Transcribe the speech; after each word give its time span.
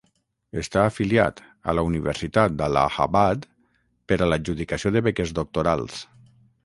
Està 0.59 0.83
afiliat 0.91 1.41
a 1.73 1.75
la 1.79 1.83
Universitat 1.89 2.55
de 2.61 2.65
Allahabad 2.69 3.45
per 4.13 4.19
a 4.19 4.29
l'adjudicació 4.33 4.93
de 4.97 5.05
beques 5.09 5.35
doctorals. 5.43 6.01